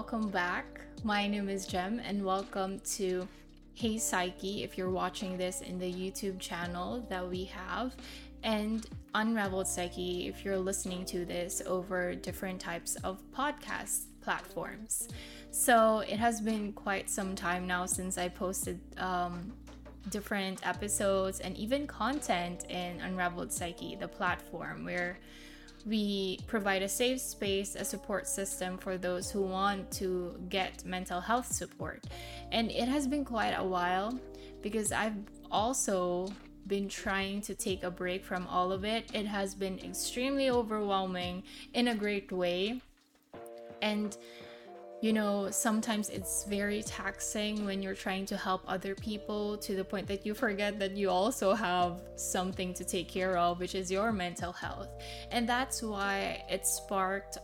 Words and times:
welcome 0.00 0.30
back. 0.30 0.80
My 1.04 1.28
name 1.28 1.50
is 1.50 1.66
Jem, 1.66 2.00
and 2.02 2.24
welcome 2.24 2.80
to 2.94 3.28
Hey 3.74 3.98
Psyche 3.98 4.62
if 4.62 4.78
you're 4.78 4.88
watching 4.88 5.36
this 5.36 5.60
in 5.60 5.78
the 5.78 5.92
YouTube 5.92 6.40
channel 6.40 7.04
that 7.10 7.28
we 7.28 7.44
have, 7.44 7.94
and 8.42 8.86
Unraveled 9.14 9.68
Psyche 9.68 10.26
if 10.26 10.42
you're 10.42 10.56
listening 10.56 11.04
to 11.04 11.26
this 11.26 11.60
over 11.66 12.14
different 12.14 12.58
types 12.58 12.96
of 13.04 13.20
podcast 13.30 14.04
platforms. 14.22 15.08
So 15.50 15.98
it 15.98 16.18
has 16.18 16.40
been 16.40 16.72
quite 16.72 17.10
some 17.10 17.34
time 17.34 17.66
now 17.66 17.84
since 17.84 18.16
I 18.16 18.30
posted 18.30 18.80
um, 18.96 19.52
different 20.08 20.66
episodes 20.66 21.40
and 21.40 21.54
even 21.58 21.86
content 21.86 22.64
in 22.70 23.02
Unraveled 23.02 23.52
Psyche, 23.52 23.96
the 23.96 24.08
platform 24.08 24.86
where 24.86 25.18
we 25.86 26.38
provide 26.46 26.82
a 26.82 26.88
safe 26.88 27.20
space, 27.20 27.74
a 27.74 27.84
support 27.84 28.26
system 28.26 28.76
for 28.78 28.98
those 28.98 29.30
who 29.30 29.42
want 29.42 29.90
to 29.92 30.36
get 30.48 30.84
mental 30.84 31.20
health 31.20 31.50
support. 31.50 32.04
And 32.52 32.70
it 32.70 32.88
has 32.88 33.06
been 33.06 33.24
quite 33.24 33.54
a 33.56 33.64
while 33.64 34.18
because 34.62 34.92
I've 34.92 35.16
also 35.50 36.28
been 36.66 36.88
trying 36.88 37.40
to 37.42 37.54
take 37.54 37.82
a 37.82 37.90
break 37.90 38.24
from 38.24 38.46
all 38.46 38.72
of 38.72 38.84
it. 38.84 39.10
It 39.14 39.26
has 39.26 39.54
been 39.54 39.78
extremely 39.80 40.50
overwhelming 40.50 41.42
in 41.74 41.88
a 41.88 41.94
great 41.94 42.30
way. 42.30 42.80
And 43.82 44.16
you 45.00 45.14
know, 45.14 45.50
sometimes 45.50 46.10
it's 46.10 46.44
very 46.44 46.82
taxing 46.82 47.64
when 47.64 47.82
you're 47.82 47.94
trying 47.94 48.26
to 48.26 48.36
help 48.36 48.62
other 48.68 48.94
people 48.94 49.56
to 49.56 49.74
the 49.74 49.84
point 49.84 50.06
that 50.08 50.26
you 50.26 50.34
forget 50.34 50.78
that 50.78 50.94
you 50.94 51.08
also 51.08 51.54
have 51.54 52.02
something 52.16 52.74
to 52.74 52.84
take 52.84 53.08
care 53.08 53.38
of, 53.38 53.60
which 53.60 53.74
is 53.74 53.90
your 53.90 54.12
mental 54.12 54.52
health. 54.52 54.90
And 55.30 55.48
that's 55.48 55.82
why 55.82 56.44
it 56.50 56.66
sparked 56.66 57.38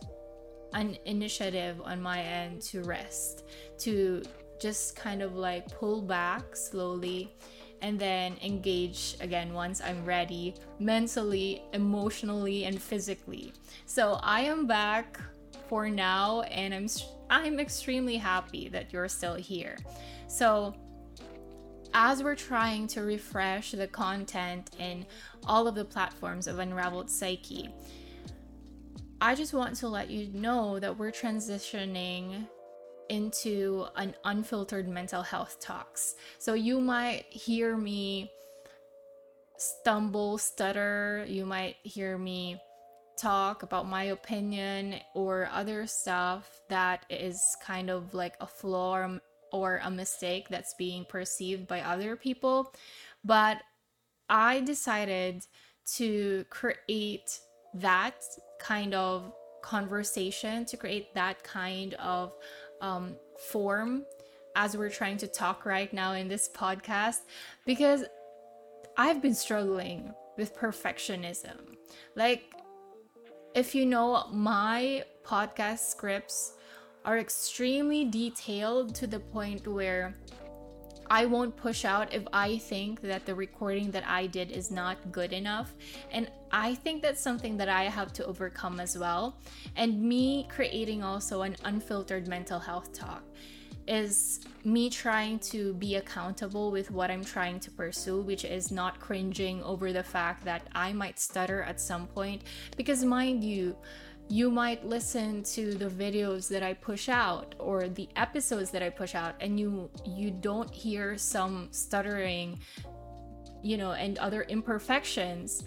an 0.73 0.97
initiative 1.05 1.81
on 1.83 1.99
my 1.99 2.21
end 2.21 2.61
to 2.61 2.83
rest, 2.83 3.45
to 3.79 4.21
just 4.61 4.95
kind 4.95 5.23
of 5.23 5.35
like 5.35 5.67
pull 5.71 6.01
back 6.01 6.55
slowly 6.55 7.33
and 7.81 7.99
then 7.99 8.35
engage 8.43 9.15
again 9.19 9.53
once 9.53 9.81
I'm 9.81 10.03
ready 10.05 10.55
mentally, 10.79 11.63
emotionally, 11.73 12.65
and 12.65 12.79
physically. 12.79 13.53
So 13.85 14.19
I 14.21 14.41
am 14.41 14.67
back 14.67 15.19
for 15.67 15.89
now 15.89 16.41
and 16.41 16.73
I'm 16.73 16.87
I'm 17.29 17.59
extremely 17.59 18.17
happy 18.17 18.69
that 18.69 18.93
you're 18.93 19.09
still 19.09 19.35
here. 19.35 19.77
So, 20.27 20.73
as 21.93 22.23
we're 22.23 22.35
trying 22.35 22.87
to 22.87 23.01
refresh 23.01 23.71
the 23.71 23.87
content 23.87 24.69
in 24.79 25.05
all 25.45 25.67
of 25.67 25.75
the 25.75 25.85
platforms 25.85 26.47
of 26.47 26.59
Unraveled 26.59 27.09
Psyche, 27.09 27.69
I 29.19 29.35
just 29.35 29.53
want 29.53 29.75
to 29.77 29.87
let 29.87 30.09
you 30.09 30.27
know 30.33 30.79
that 30.79 30.97
we're 30.97 31.11
transitioning 31.11 32.47
into 33.09 33.87
an 33.95 34.13
unfiltered 34.25 34.87
mental 34.87 35.21
health 35.21 35.59
talks. 35.59 36.15
So 36.39 36.53
you 36.53 36.79
might 36.79 37.25
hear 37.29 37.77
me 37.77 38.29
stumble, 39.57 40.37
stutter, 40.37 41.25
you 41.27 41.45
might 41.45 41.77
hear 41.83 42.17
me 42.17 42.61
talk 43.17 43.63
about 43.63 43.87
my 43.87 44.05
opinion 44.05 44.95
or 45.13 45.49
other 45.51 45.87
stuff 45.87 46.61
that 46.69 47.05
is 47.09 47.41
kind 47.63 47.89
of 47.89 48.13
like 48.13 48.35
a 48.39 48.47
flaw 48.47 49.17
or 49.51 49.81
a 49.83 49.91
mistake 49.91 50.47
that's 50.49 50.73
being 50.77 51.05
perceived 51.05 51.67
by 51.67 51.81
other 51.81 52.15
people. 52.15 52.73
But 53.23 53.57
I 54.29 54.61
decided 54.61 55.45
to 55.95 56.45
create 56.49 57.39
that 57.75 58.15
kind 58.59 58.93
of 58.93 59.33
conversation, 59.61 60.65
to 60.65 60.77
create 60.77 61.13
that 61.13 61.43
kind 61.43 61.93
of 61.95 62.33
um, 62.81 63.15
form 63.49 64.05
as 64.55 64.75
we're 64.75 64.89
trying 64.89 65.17
to 65.17 65.27
talk 65.27 65.65
right 65.65 65.93
now 65.93 66.13
in 66.13 66.27
this 66.27 66.49
podcast 66.49 67.19
because 67.65 68.03
I've 68.97 69.21
been 69.21 69.35
struggling 69.35 70.13
with 70.37 70.55
perfectionism. 70.55 71.75
Like, 72.15 72.53
if 73.57 73.73
you 73.73 73.87
know, 73.87 74.27
my 74.31 75.03
podcast 75.25 75.79
scripts 75.79 76.53
are 77.03 77.17
extremely 77.17 78.05
detailed 78.05 78.93
to 78.93 79.07
the 79.07 79.19
point 79.19 79.67
where 79.67 80.13
I 81.09 81.25
won't 81.25 81.57
push 81.57 81.83
out 81.83 82.13
if 82.13 82.21
I 82.31 82.59
think 82.59 83.01
that 83.01 83.25
the 83.25 83.33
recording 83.33 83.89
that 83.91 84.07
I 84.07 84.27
did 84.27 84.51
is 84.51 84.69
not 84.69 85.11
good 85.11 85.33
enough. 85.33 85.73
And 86.11 86.29
I 86.51 86.75
think 86.75 87.01
that's 87.01 87.19
something 87.19 87.57
that 87.57 87.67
I 87.67 87.85
have 87.85 88.13
to 88.13 88.25
overcome 88.25 88.79
as 88.79 88.95
well. 88.95 89.39
And 89.75 90.03
me 90.03 90.47
creating 90.51 91.01
also 91.01 91.41
an 91.41 91.55
unfiltered 91.63 92.27
mental 92.27 92.59
health 92.59 92.93
talk 92.93 93.23
is 93.87 94.41
me 94.63 94.89
trying 94.89 95.39
to 95.39 95.73
be 95.75 95.95
accountable 95.95 96.71
with 96.71 96.91
what 96.91 97.09
I'm 97.09 97.23
trying 97.23 97.59
to 97.61 97.71
pursue, 97.71 98.21
which 98.21 98.43
is 98.43 98.71
not 98.71 98.99
cringing 98.99 99.63
over 99.63 99.93
the 99.93 100.03
fact 100.03 100.43
that 100.45 100.67
I 100.73 100.93
might 100.93 101.19
stutter 101.19 101.63
at 101.63 101.79
some 101.79 102.07
point. 102.07 102.43
Because, 102.75 103.03
mind 103.03 103.43
you, 103.43 103.75
you 104.29 104.51
might 104.51 104.85
listen 104.85 105.41
to 105.41 105.73
the 105.75 105.89
videos 105.89 106.49
that 106.49 106.61
I 106.61 106.73
push 106.73 107.07
out 107.07 107.55
or 107.59 107.87
the 107.87 108.09
episodes 108.15 108.71
that 108.71 108.83
I 108.83 108.89
push 108.89 109.15
out 109.15 109.35
and 109.39 109.57
you 109.59 109.89
you 110.05 110.31
don't 110.31 110.69
hear 110.69 111.17
some 111.17 111.69
stuttering 111.71 112.59
you 113.63 113.77
know 113.77 113.93
and 113.93 114.17
other 114.17 114.43
imperfections 114.43 115.63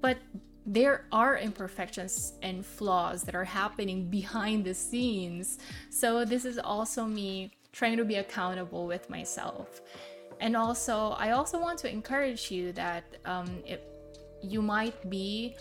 but 0.00 0.18
there 0.66 1.06
are 1.10 1.38
imperfections 1.38 2.34
and 2.42 2.64
flaws 2.64 3.22
that 3.22 3.34
are 3.34 3.44
happening 3.44 4.08
behind 4.08 4.64
the 4.64 4.74
scenes. 4.74 5.58
So, 5.90 6.24
this 6.24 6.44
is 6.44 6.58
also 6.58 7.04
me 7.04 7.52
trying 7.72 7.96
to 7.96 8.04
be 8.04 8.16
accountable 8.16 8.86
with 8.86 9.08
myself. 9.10 9.80
And 10.40 10.56
also, 10.56 11.10
I 11.18 11.30
also 11.30 11.58
want 11.58 11.78
to 11.80 11.90
encourage 11.90 12.50
you 12.50 12.72
that 12.72 13.04
um, 13.24 13.62
you 14.42 14.60
might 14.60 15.08
be 15.08 15.56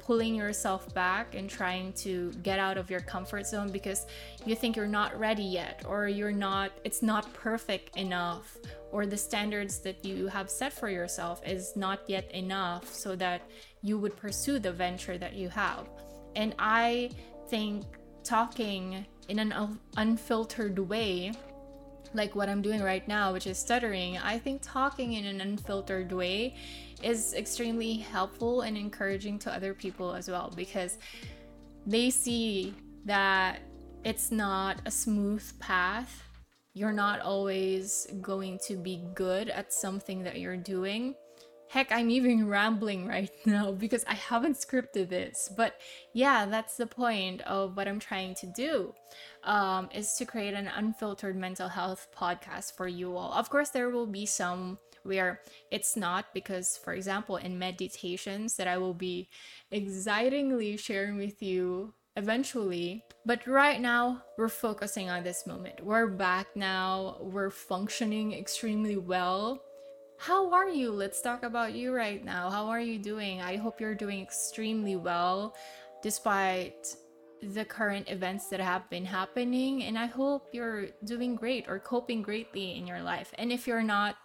pulling 0.00 0.34
yourself 0.34 0.92
back 0.94 1.34
and 1.34 1.48
trying 1.48 1.92
to 1.92 2.32
get 2.42 2.58
out 2.58 2.76
of 2.76 2.90
your 2.90 3.00
comfort 3.00 3.46
zone 3.46 3.70
because 3.70 4.06
you 4.44 4.54
think 4.54 4.76
you're 4.76 4.86
not 4.86 5.18
ready 5.18 5.42
yet 5.42 5.84
or 5.86 6.08
you're 6.08 6.32
not 6.32 6.72
it's 6.84 7.02
not 7.02 7.32
perfect 7.32 7.96
enough 7.96 8.56
or 8.92 9.06
the 9.06 9.16
standards 9.16 9.78
that 9.78 10.04
you 10.04 10.26
have 10.26 10.50
set 10.50 10.72
for 10.72 10.88
yourself 10.88 11.40
is 11.46 11.76
not 11.76 12.00
yet 12.08 12.30
enough 12.32 12.92
so 12.92 13.14
that 13.16 13.42
you 13.82 13.98
would 13.98 14.16
pursue 14.16 14.58
the 14.58 14.72
venture 14.72 15.16
that 15.16 15.34
you 15.34 15.48
have. 15.48 15.88
And 16.36 16.54
I 16.58 17.10
think 17.48 17.84
talking 18.24 19.06
in 19.28 19.38
an 19.38 19.78
unfiltered 19.96 20.78
way, 20.78 21.32
like 22.14 22.34
what 22.34 22.48
I'm 22.48 22.62
doing 22.62 22.82
right 22.82 23.06
now, 23.06 23.32
which 23.32 23.46
is 23.46 23.58
stuttering, 23.58 24.18
I 24.18 24.38
think 24.38 24.60
talking 24.62 25.12
in 25.12 25.24
an 25.24 25.40
unfiltered 25.40 26.12
way 26.12 26.56
is 27.02 27.34
extremely 27.34 27.94
helpful 27.94 28.62
and 28.62 28.76
encouraging 28.76 29.38
to 29.40 29.52
other 29.52 29.74
people 29.74 30.14
as 30.14 30.28
well 30.28 30.52
because 30.54 30.98
they 31.86 32.10
see 32.10 32.74
that 33.04 33.60
it's 34.04 34.30
not 34.30 34.80
a 34.86 34.90
smooth 34.90 35.44
path. 35.58 36.24
You're 36.74 36.92
not 36.92 37.20
always 37.20 38.06
going 38.20 38.58
to 38.66 38.76
be 38.76 39.04
good 39.14 39.48
at 39.50 39.72
something 39.72 40.22
that 40.22 40.38
you're 40.38 40.56
doing 40.56 41.14
Heck, 41.70 41.92
I'm 41.92 42.10
even 42.10 42.48
rambling 42.48 43.06
right 43.06 43.30
now 43.46 43.70
because 43.70 44.04
I 44.08 44.14
haven't 44.14 44.56
scripted 44.56 45.08
this. 45.08 45.48
But 45.56 45.76
yeah, 46.12 46.44
that's 46.44 46.76
the 46.76 46.86
point 46.86 47.42
of 47.42 47.76
what 47.76 47.86
I'm 47.86 48.00
trying 48.00 48.34
to 48.36 48.46
do 48.48 48.92
um, 49.44 49.88
is 49.94 50.14
to 50.14 50.24
create 50.24 50.54
an 50.54 50.66
unfiltered 50.66 51.36
mental 51.36 51.68
health 51.68 52.08
podcast 52.12 52.76
for 52.76 52.88
you 52.88 53.16
all. 53.16 53.32
Of 53.32 53.50
course, 53.50 53.68
there 53.68 53.90
will 53.90 54.08
be 54.08 54.26
some 54.26 54.80
where 55.02 55.40
it's 55.70 55.96
not 55.96 56.26
because, 56.34 56.76
for 56.76 56.94
example, 56.94 57.36
in 57.36 57.58
meditations 57.58 58.56
that 58.56 58.68
I 58.68 58.78
will 58.78 58.94
be 58.94 59.28
excitingly 59.70 60.76
sharing 60.76 61.16
with 61.16 61.42
you 61.42 61.94
eventually. 62.16 63.04
But 63.24 63.46
right 63.46 63.80
now, 63.80 64.22
we're 64.38 64.48
focusing 64.48 65.10
on 65.10 65.22
this 65.22 65.46
moment. 65.46 65.84
We're 65.84 66.06
back 66.06 66.48
now, 66.54 67.18
we're 67.20 67.50
functioning 67.50 68.32
extremely 68.32 68.96
well 68.96 69.62
how 70.20 70.52
are 70.52 70.68
you? 70.68 70.92
Let's 70.92 71.22
talk 71.22 71.44
about 71.44 71.72
you 71.72 71.94
right 71.94 72.22
now. 72.22 72.50
How 72.50 72.66
are 72.66 72.78
you 72.78 72.98
doing? 72.98 73.40
I 73.40 73.56
hope 73.56 73.80
you're 73.80 73.94
doing 73.94 74.20
extremely 74.20 74.94
well 74.94 75.56
despite 76.02 76.94
the 77.42 77.64
current 77.64 78.08
events 78.10 78.48
that 78.48 78.60
have 78.60 78.88
been 78.90 79.04
happening. 79.04 79.84
And 79.84 79.98
I 79.98 80.06
hope 80.06 80.48
you're 80.52 80.88
doing 81.04 81.34
great 81.34 81.68
or 81.68 81.78
coping 81.78 82.22
greatly 82.22 82.76
in 82.76 82.86
your 82.86 83.02
life. 83.02 83.32
And 83.38 83.50
if 83.50 83.66
you're 83.66 83.82
not, 83.82 84.16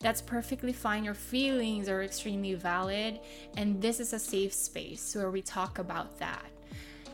that's 0.00 0.22
perfectly 0.22 0.72
fine. 0.72 1.04
Your 1.04 1.14
feelings 1.14 1.88
are 1.88 2.02
extremely 2.02 2.54
valid. 2.54 3.20
And 3.56 3.80
this 3.80 4.00
is 4.00 4.12
a 4.12 4.18
safe 4.18 4.52
space 4.52 5.14
where 5.14 5.30
we 5.30 5.42
talk 5.42 5.78
about 5.78 6.18
that. 6.18 6.46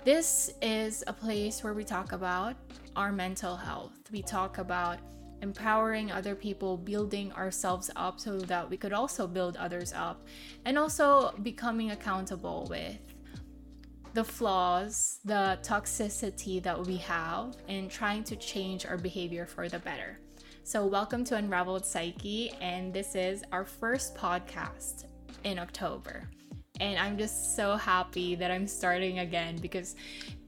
This 0.05 0.53
is 0.63 1.05
a 1.07 1.13
place 1.13 1.63
where 1.63 1.75
we 1.75 1.85
talk 1.85 2.13
about 2.13 2.57
our 2.97 3.13
mental 3.13 3.57
health. 3.57 3.93
We 4.11 4.23
talk 4.23 4.59
about 4.59 4.99
empowering 5.43 6.11
other 6.11 6.35
people, 6.35 6.77
building 6.77 7.33
ourselves 7.33 7.91
up 7.95 8.19
so 8.19 8.39
that 8.39 8.69
we 8.69 8.77
could 8.77 8.93
also 8.93 9.27
build 9.27 9.57
others 9.57 9.93
up, 9.93 10.27
and 10.65 10.77
also 10.77 11.33
becoming 11.43 11.93
accountable 11.93 12.67
with 12.69 12.99
the 14.19 14.25
flaws, 14.25 15.21
the 15.25 15.57
toxicity 15.63 16.61
that 16.61 16.85
we 16.87 16.97
have, 16.97 17.57
and 17.69 17.89
trying 17.89 18.25
to 18.25 18.35
change 18.35 18.85
our 18.85 18.97
behavior 18.97 19.47
for 19.47 19.69
the 19.69 19.79
better. 19.79 20.19
So, 20.65 20.85
welcome 20.85 21.23
to 21.27 21.37
Unraveled 21.37 21.87
Psyche, 21.87 22.51
and 22.61 22.93
this 22.93 23.15
is 23.15 23.45
our 23.53 23.65
first 23.65 24.17
podcast 24.17 25.05
in 25.45 25.61
October. 25.61 26.29
And 26.81 26.99
I'm 26.99 27.17
just 27.17 27.55
so 27.55 27.77
happy 27.77 28.35
that 28.35 28.51
I'm 28.51 28.67
starting 28.67 29.21
again 29.21 29.57
because 29.59 29.95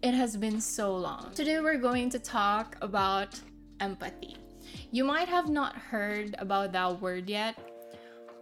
it 0.02 0.14
has 0.14 0.36
been 0.36 0.60
so 0.60 0.96
long. 0.96 1.30
Today, 1.36 1.60
we're 1.60 1.78
going 1.78 2.10
to 2.10 2.18
talk 2.18 2.76
about 2.82 3.38
empathy. 3.78 4.36
You 4.90 5.04
might 5.04 5.28
have 5.28 5.48
not 5.48 5.76
heard 5.76 6.34
about 6.40 6.72
that 6.72 7.00
word 7.00 7.30
yet, 7.30 7.56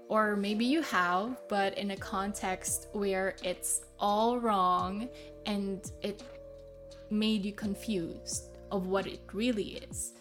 or 0.09 0.37
maybe 0.37 0.65
you 0.65 0.83
have, 0.83 1.37
but 1.49 1.77
in 1.79 1.93
a 1.93 1.97
context 1.97 2.89
where 2.93 3.37
it's 3.43 3.83
all 3.99 4.39
wrong 4.39 5.09
and 5.47 5.93
it 6.03 6.23
made 7.11 7.45
you 7.45 7.53
confused 7.53 8.57
of 8.71 8.87
what 8.87 9.07
it 9.07 9.21
really 9.33 9.81
is. 9.89 10.13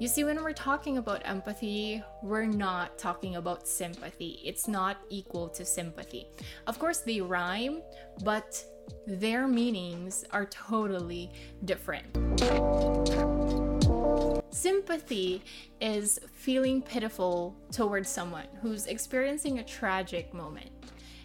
You 0.00 0.08
see, 0.08 0.24
when 0.24 0.42
we're 0.42 0.52
talking 0.52 0.98
about 0.98 1.22
empathy, 1.24 2.02
we're 2.22 2.46
not 2.46 2.98
talking 2.98 3.36
about 3.36 3.68
sympathy. 3.68 4.40
It's 4.44 4.66
not 4.66 4.98
equal 5.08 5.48
to 5.50 5.64
sympathy. 5.64 6.26
Of 6.66 6.78
course, 6.78 6.98
they 6.98 7.20
rhyme, 7.20 7.80
but 8.24 8.62
their 9.06 9.46
meanings 9.46 10.24
are 10.32 10.46
totally 10.46 11.30
different. 11.64 12.06
Sympathy 14.54 15.42
is 15.80 16.20
feeling 16.32 16.80
pitiful 16.80 17.56
towards 17.72 18.08
someone 18.08 18.46
who's 18.62 18.86
experiencing 18.86 19.58
a 19.58 19.64
tragic 19.64 20.32
moment. 20.32 20.70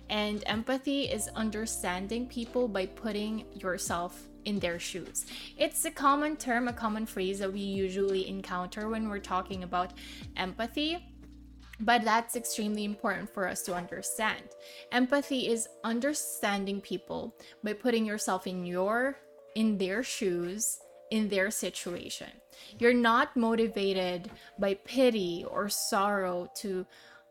And 0.10 0.44
empathy 0.48 1.04
is 1.04 1.28
understanding 1.36 2.26
people 2.26 2.68
by 2.68 2.88
putting 2.88 3.46
yourself 3.54 4.20
in 4.46 4.58
their 4.58 4.80
shoes. 4.80 5.28
It's 5.60 5.86
a 5.86 5.92
common 5.92 6.38
term, 6.38 6.68
a 6.68 6.74
common 6.74 7.06
phrase 7.06 7.38
that 7.38 7.54
we 7.54 7.60
usually 7.60 8.28
encounter 8.28 8.90
when 8.90 9.08
we're 9.08 9.20
talking 9.20 9.62
about 9.62 9.94
empathy. 10.36 10.98
But 11.80 12.04
that's 12.04 12.36
extremely 12.36 12.84
important 12.84 13.32
for 13.32 13.48
us 13.48 13.62
to 13.64 13.75
understand. 13.75 14.42
Empathy 14.92 15.50
is 15.50 15.70
understanding 15.84 16.82
people 16.82 17.36
by 17.64 17.74
putting 17.74 18.08
yourself 18.08 18.48
in 18.48 18.66
your 18.66 19.20
in 19.56 19.78
their 19.78 20.04
shoes, 20.04 20.80
in 21.12 21.30
their 21.30 21.52
situation. 21.52 22.30
You're 22.78 22.94
not 22.94 23.36
motivated 23.36 24.30
by 24.58 24.76
pity 24.76 25.46
or 25.50 25.70
sorrow 25.70 26.52
to 26.58 26.86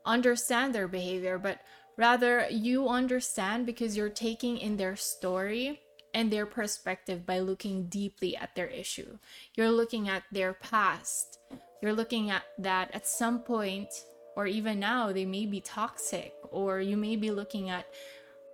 understand 0.04 0.74
their 0.74 0.88
behavior, 0.88 1.38
but 1.38 1.60
rather 1.96 2.46
you 2.50 2.88
understand 2.88 3.66
because 3.66 3.96
you're 3.96 4.08
taking 4.08 4.58
in 4.58 4.76
their 4.76 4.96
story 4.96 5.80
and 6.14 6.32
their 6.32 6.46
perspective 6.46 7.26
by 7.26 7.38
looking 7.38 7.86
deeply 7.86 8.36
at 8.36 8.54
their 8.54 8.68
issue. 8.68 9.18
You're 9.54 9.70
looking 9.70 10.08
at 10.08 10.22
their 10.32 10.54
past. 10.54 11.38
You're 11.82 11.92
looking 11.92 12.30
at 12.30 12.42
that 12.58 12.94
at 12.94 13.06
some 13.06 13.40
point, 13.40 13.88
or 14.34 14.46
even 14.46 14.80
now, 14.80 15.12
they 15.12 15.24
may 15.24 15.46
be 15.46 15.60
toxic, 15.60 16.32
or 16.50 16.80
you 16.80 16.96
may 16.96 17.16
be 17.16 17.30
looking 17.30 17.70
at 17.70 17.86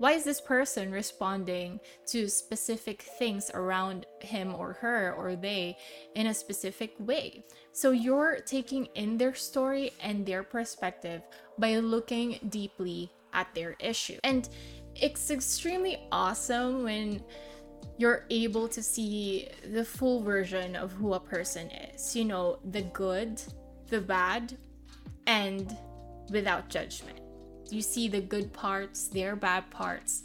why 0.05 0.13
is 0.13 0.23
this 0.23 0.39
person 0.39 0.93
responding 0.93 1.81
to 2.05 2.29
specific 2.29 3.01
things 3.19 3.51
around 3.55 4.05
him 4.21 4.55
or 4.55 4.75
her 4.75 5.15
or 5.15 5.35
they 5.35 5.79
in 6.15 6.27
a 6.27 6.35
specific 6.35 6.95
way? 6.99 7.43
So 7.73 7.93
you're 7.93 8.41
taking 8.45 8.85
in 8.97 9.17
their 9.17 9.35
story 9.35 9.93
and 10.03 10.27
their 10.27 10.43
perspective 10.43 11.23
by 11.59 11.77
looking 11.79 12.39
deeply 12.51 13.11
at 13.33 13.47
their 13.55 13.77
issue. 13.81 14.19
And 14.25 14.47
it's 14.95 15.31
extremely 15.31 16.07
awesome 16.13 16.83
when 16.83 17.25
you're 17.97 18.27
able 18.29 18.69
to 18.69 18.83
see 18.83 19.49
the 19.73 19.87
full 19.87 20.23
version 20.23 20.77
of 20.77 20.93
who 20.93 21.15
a 21.15 21.21
person 21.21 21.71
is. 21.71 22.15
You 22.15 22.27
know, 22.27 22.59
the 22.63 22.83
good, 22.83 23.41
the 23.89 24.03
bad, 24.03 24.59
and 25.27 25.75
without 26.31 26.69
judgment. 26.69 27.24
You 27.71 27.83
see 27.83 28.09
the 28.09 28.21
good 28.21 28.53
parts, 28.53 29.09
their 29.09 29.37
bad 29.37 29.71
parts, 29.71 30.23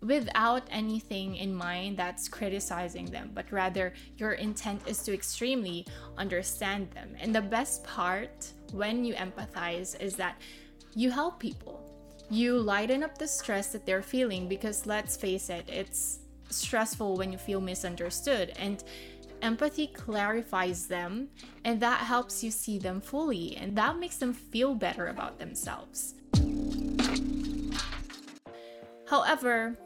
without 0.00 0.62
anything 0.70 1.36
in 1.36 1.54
mind 1.54 1.96
that's 1.96 2.28
criticizing 2.28 3.06
them, 3.06 3.30
but 3.34 3.50
rather 3.52 3.92
your 4.16 4.32
intent 4.32 4.82
is 4.86 5.02
to 5.04 5.14
extremely 5.14 5.86
understand 6.18 6.90
them. 6.90 7.14
And 7.20 7.34
the 7.34 7.42
best 7.42 7.84
part 7.84 8.52
when 8.72 9.04
you 9.04 9.14
empathize 9.14 10.00
is 10.00 10.16
that 10.16 10.40
you 10.94 11.10
help 11.10 11.38
people 11.38 11.92
you 12.32 12.58
lighten 12.58 13.02
up 13.02 13.18
the 13.18 13.28
stress 13.28 13.68
that 13.72 13.84
they're 13.84 14.02
feeling 14.02 14.48
because 14.48 14.86
let's 14.86 15.18
face 15.18 15.50
it, 15.50 15.68
it's 15.68 16.20
stressful 16.48 17.16
when 17.18 17.30
you 17.30 17.36
feel 17.36 17.60
misunderstood. 17.60 18.54
And 18.58 18.82
empathy 19.42 19.88
clarifies 19.88 20.86
them, 20.86 21.28
and 21.64 21.78
that 21.80 22.00
helps 22.00 22.42
you 22.42 22.50
see 22.50 22.78
them 22.78 23.02
fully, 23.02 23.56
and 23.58 23.76
that 23.76 23.98
makes 23.98 24.16
them 24.16 24.32
feel 24.32 24.74
better 24.74 25.08
about 25.08 25.38
themselves. 25.38 26.14
However, 29.12 29.76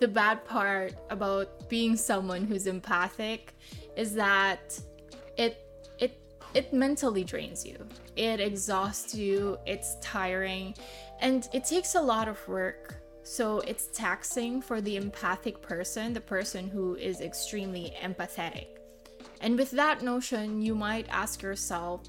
the 0.00 0.08
bad 0.08 0.44
part 0.44 0.94
about 1.08 1.68
being 1.68 1.96
someone 1.96 2.44
who's 2.44 2.66
empathic 2.66 3.54
is 3.96 4.14
that 4.14 4.76
it 5.36 5.64
it 6.00 6.18
it 6.54 6.72
mentally 6.72 7.22
drains 7.22 7.64
you. 7.64 7.78
It 8.16 8.40
exhausts 8.40 9.14
you, 9.14 9.58
it's 9.64 9.94
tiring, 10.00 10.74
and 11.20 11.48
it 11.52 11.64
takes 11.66 11.94
a 11.94 12.02
lot 12.02 12.26
of 12.26 12.36
work. 12.48 12.96
So 13.22 13.60
it's 13.60 13.86
taxing 13.92 14.60
for 14.60 14.80
the 14.80 14.96
empathic 14.96 15.62
person, 15.62 16.12
the 16.12 16.20
person 16.20 16.66
who 16.66 16.96
is 16.96 17.20
extremely 17.20 17.94
empathetic. 18.02 18.66
And 19.40 19.56
with 19.56 19.70
that 19.70 20.02
notion, 20.02 20.60
you 20.60 20.74
might 20.74 21.06
ask 21.10 21.42
yourself, 21.42 22.02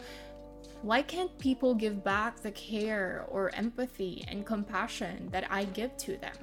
why 0.85 1.01
can't 1.01 1.35
people 1.39 1.73
give 1.73 2.03
back 2.03 2.39
the 2.39 2.51
care 2.51 3.25
or 3.29 3.49
empathy 3.55 4.23
and 4.27 4.45
compassion 4.45 5.27
that 5.31 5.51
I 5.51 5.65
give 5.65 5.97
to 5.97 6.15
them? 6.17 6.37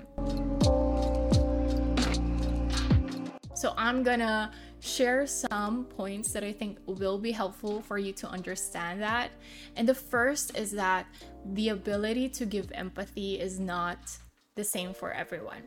So 3.55 3.73
I'm 3.77 4.03
gonna 4.03 4.51
share 4.81 5.29
some 5.29 5.85
points 5.85 6.33
that 6.33 6.43
I 6.43 6.53
think 6.53 6.79
will 6.87 7.19
be 7.19 7.31
helpful 7.31 7.83
for 7.83 7.99
you 7.99 8.13
to 8.15 8.29
understand 8.29 9.01
that. 9.01 9.31
And 9.77 9.89
the 9.89 9.95
first 9.95 10.59
is 10.59 10.73
that 10.73 11.07
the 11.53 11.69
ability 11.69 12.29
to 12.31 12.45
give 12.45 12.73
empathy 12.73 13.39
is 13.39 13.61
not 13.61 14.19
the 14.57 14.65
same 14.65 14.93
for 14.93 15.13
everyone. 15.13 15.63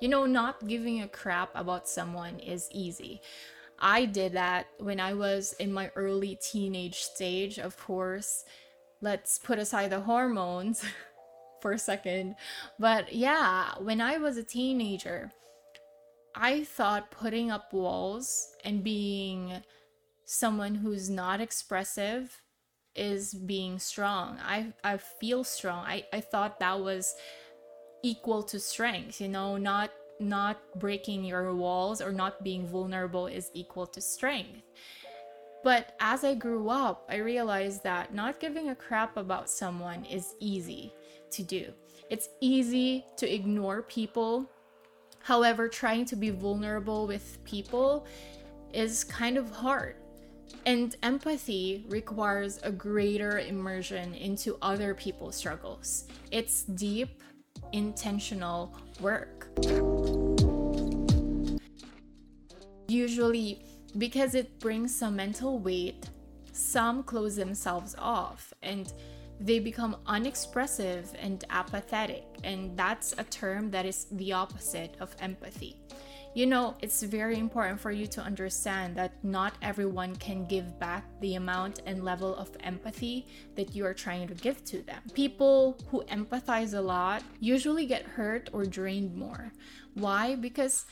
You 0.00 0.08
know, 0.08 0.24
not 0.24 0.68
giving 0.68 1.02
a 1.02 1.08
crap 1.08 1.50
about 1.56 1.88
someone 1.88 2.38
is 2.38 2.68
easy. 2.70 3.20
I 3.78 4.04
did 4.06 4.32
that 4.32 4.66
when 4.78 5.00
I 5.00 5.14
was 5.14 5.54
in 5.54 5.72
my 5.72 5.90
early 5.96 6.38
teenage 6.42 7.00
stage, 7.00 7.58
of 7.58 7.76
course. 7.76 8.44
Let's 9.00 9.38
put 9.38 9.58
aside 9.58 9.90
the 9.90 10.00
hormones 10.00 10.84
for 11.60 11.72
a 11.72 11.78
second. 11.78 12.36
But 12.78 13.12
yeah, 13.12 13.72
when 13.78 14.00
I 14.00 14.18
was 14.18 14.36
a 14.36 14.42
teenager, 14.44 15.32
I 16.34 16.64
thought 16.64 17.10
putting 17.10 17.50
up 17.50 17.72
walls 17.72 18.54
and 18.64 18.82
being 18.82 19.62
someone 20.24 20.74
who's 20.74 21.10
not 21.10 21.40
expressive 21.40 22.40
is 22.96 23.34
being 23.34 23.78
strong. 23.78 24.38
I 24.42 24.72
I 24.82 24.96
feel 24.96 25.44
strong. 25.44 25.84
I, 25.86 26.04
I 26.12 26.20
thought 26.20 26.60
that 26.60 26.80
was 26.80 27.14
equal 28.02 28.42
to 28.44 28.60
strength, 28.60 29.20
you 29.20 29.28
know, 29.28 29.56
not 29.56 29.90
not 30.20 30.58
breaking 30.78 31.24
your 31.24 31.54
walls 31.54 32.00
or 32.00 32.12
not 32.12 32.42
being 32.42 32.66
vulnerable 32.66 33.26
is 33.26 33.50
equal 33.54 33.86
to 33.88 34.00
strength. 34.00 34.62
But 35.62 35.96
as 36.00 36.24
I 36.24 36.34
grew 36.34 36.68
up, 36.68 37.06
I 37.08 37.16
realized 37.16 37.82
that 37.84 38.14
not 38.14 38.38
giving 38.38 38.68
a 38.68 38.74
crap 38.74 39.16
about 39.16 39.48
someone 39.48 40.04
is 40.04 40.34
easy 40.40 40.92
to 41.30 41.42
do. 41.42 41.72
It's 42.10 42.28
easy 42.40 43.06
to 43.16 43.32
ignore 43.32 43.82
people 43.82 44.50
However, 45.24 45.68
trying 45.68 46.04
to 46.06 46.16
be 46.16 46.28
vulnerable 46.28 47.06
with 47.06 47.42
people 47.44 48.06
is 48.74 49.04
kind 49.04 49.38
of 49.38 49.50
hard. 49.50 49.96
And 50.66 50.94
empathy 51.02 51.86
requires 51.88 52.60
a 52.62 52.70
greater 52.70 53.38
immersion 53.38 54.14
into 54.14 54.58
other 54.60 54.94
people's 54.94 55.34
struggles. 55.34 56.04
It's 56.30 56.64
deep, 56.64 57.22
intentional 57.72 58.76
work. 59.00 59.48
Usually, 62.88 63.64
because 63.98 64.34
it 64.34 64.58
brings 64.60 64.94
some 64.94 65.16
mental 65.16 65.58
weight, 65.58 66.10
some 66.52 67.02
close 67.02 67.36
themselves 67.36 67.94
off 67.98 68.52
and 68.62 68.92
they 69.40 69.58
become 69.58 69.96
unexpressive 70.06 71.12
and 71.20 71.44
apathetic, 71.50 72.24
and 72.44 72.76
that's 72.76 73.14
a 73.18 73.24
term 73.24 73.70
that 73.72 73.84
is 73.84 74.06
the 74.12 74.32
opposite 74.32 74.96
of 75.00 75.14
empathy. 75.18 75.76
You 76.34 76.46
know, 76.46 76.74
it's 76.82 77.00
very 77.00 77.38
important 77.38 77.78
for 77.78 77.92
you 77.92 78.08
to 78.08 78.20
understand 78.20 78.96
that 78.96 79.22
not 79.22 79.54
everyone 79.62 80.16
can 80.16 80.46
give 80.46 80.80
back 80.80 81.04
the 81.20 81.36
amount 81.36 81.82
and 81.86 82.04
level 82.04 82.34
of 82.34 82.50
empathy 82.64 83.28
that 83.54 83.76
you 83.76 83.86
are 83.86 83.94
trying 83.94 84.26
to 84.26 84.34
give 84.34 84.64
to 84.64 84.82
them. 84.82 85.00
People 85.12 85.78
who 85.90 86.02
empathize 86.06 86.74
a 86.76 86.80
lot 86.80 87.22
usually 87.38 87.86
get 87.86 88.02
hurt 88.02 88.50
or 88.52 88.64
drained 88.64 89.14
more. 89.14 89.52
Why? 89.94 90.34
Because 90.34 90.86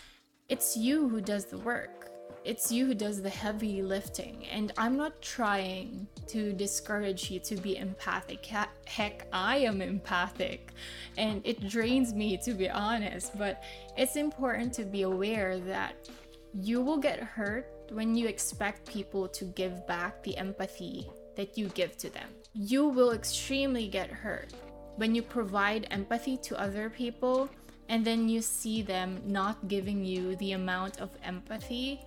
it's 0.49 0.77
you 0.77 1.09
who 1.09 1.21
does 1.21 1.47
the 1.47 1.59
work. 1.59 2.12
It's 2.45 2.73
you 2.73 2.87
who 2.87 2.95
does 2.95 3.23
the 3.23 3.31
heavy 3.31 3.83
lifting. 3.83 4.47
And 4.51 4.73
I'm 4.77 4.97
not 4.97 5.23
trying 5.23 6.09
to 6.27 6.53
discourage 6.53 7.31
you 7.31 7.39
to 7.41 7.57
be 7.57 7.77
empathic. 7.77 8.45
Heck, 8.45 9.27
I 9.33 9.59
am 9.59 9.81
empathic. 9.81 10.73
And 11.17 11.41
it 11.45 11.69
drains 11.69 12.13
me, 12.13 12.37
to 12.39 12.53
be 12.53 12.69
honest. 12.69 13.39
But 13.39 13.63
it's 13.97 14.17
important 14.17 14.73
to 14.75 14.85
be 14.85 15.03
aware 15.03 15.59
that 15.61 16.09
you 16.55 16.81
will 16.81 16.99
get 16.99 17.21
hurt 17.21 17.71
when 17.91 18.15
you 18.15 18.27
expect 18.27 18.91
people 18.91 19.29
to 19.29 19.45
give 19.45 19.87
back 19.87 20.23
the 20.23 20.37
empathy 20.37 21.09
that 21.37 21.57
you 21.57 21.69
give 21.69 21.97
to 21.99 22.11
them. 22.11 22.29
You 22.55 22.89
will 22.89 23.13
extremely 23.13 23.87
get 23.87 24.11
hurt 24.11 24.53
when 24.97 25.15
you 25.15 25.23
provide 25.23 25.87
empathy 25.91 26.37
to 26.39 26.61
other 26.61 26.91
people 26.91 27.49
and 27.89 28.05
then 28.05 28.29
you 28.29 28.41
see 28.41 28.83
them 28.83 29.21
not 29.25 29.69
giving 29.69 30.05
you 30.05 30.37
the 30.37 30.53
amount 30.53 31.01
of 31.01 31.11
empathy 31.25 32.01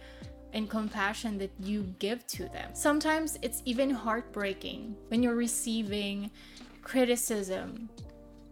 and 0.53 0.70
compassion 0.70 1.38
that 1.38 1.51
you 1.60 1.84
give 2.00 2.25
to 2.27 2.44
them. 2.50 2.74
Sometimes 2.74 3.38
it's 3.41 3.62
even 3.65 3.89
heartbreaking 3.89 4.96
when 5.10 5.22
you're 5.22 5.36
receiving 5.36 6.32
criticism 6.82 7.89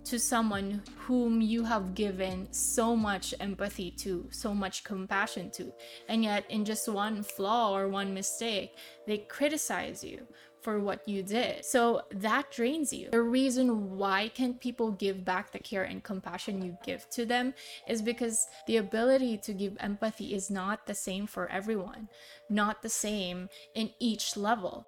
to 0.04 0.20
someone 0.20 0.82
whom 0.98 1.40
you 1.40 1.64
have 1.64 1.96
given 1.96 2.52
so 2.52 2.94
much 2.94 3.34
empathy 3.40 3.90
to, 3.90 4.28
so 4.32 4.54
much 4.54 4.84
compassion 4.84 5.50
to, 5.52 5.72
and 6.10 6.24
yet 6.24 6.44
in 6.50 6.66
just 6.66 6.90
one 6.90 7.24
flaw 7.24 7.74
or 7.74 7.88
one 7.88 8.14
mistake, 8.14 8.76
they 9.08 9.20
criticize 9.20 10.04
you 10.04 10.28
for 10.64 10.80
what 10.80 11.08
you 11.08 11.22
did. 11.22 11.66
So 11.66 12.04
that 12.12 12.52
drains 12.52 12.94
you. 12.94 13.10
The 13.12 13.22
reason 13.22 13.98
why 13.98 14.30
can't 14.30 14.60
people 14.60 14.92
give 14.92 15.26
back 15.26 15.52
the 15.52 15.60
care 15.60 15.84
and 15.84 16.04
compassion 16.04 16.64
you 16.64 16.78
give 16.86 17.10
to 17.12 17.26
them 17.26 17.54
is 17.88 18.02
because 18.02 18.48
the 18.66 18.78
ability 18.78 19.38
to 19.40 19.54
give 19.54 19.76
empathy 19.80 20.34
is 20.34 20.50
not 20.50 20.88
the 20.88 20.96
same 20.96 21.28
for 21.28 21.50
everyone, 21.50 22.08
not 22.50 22.82
the 22.82 22.90
same 22.90 23.50
in 23.76 23.92
each 24.00 24.38
level. 24.38 24.88